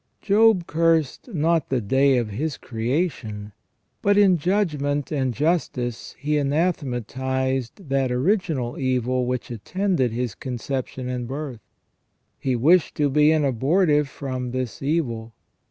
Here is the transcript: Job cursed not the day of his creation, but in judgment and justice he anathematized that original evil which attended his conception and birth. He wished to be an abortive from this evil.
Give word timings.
Job 0.19 0.65
cursed 0.65 1.31
not 1.31 1.69
the 1.69 1.79
day 1.79 2.17
of 2.17 2.31
his 2.31 2.57
creation, 2.57 3.51
but 4.01 4.17
in 4.17 4.35
judgment 4.39 5.11
and 5.11 5.31
justice 5.31 6.15
he 6.17 6.39
anathematized 6.39 7.87
that 7.89 8.11
original 8.11 8.79
evil 8.79 9.27
which 9.27 9.51
attended 9.51 10.11
his 10.11 10.33
conception 10.33 11.07
and 11.07 11.27
birth. 11.27 11.61
He 12.39 12.55
wished 12.55 12.95
to 12.95 13.11
be 13.11 13.31
an 13.31 13.45
abortive 13.45 14.09
from 14.09 14.49
this 14.53 14.81
evil. 14.81 15.35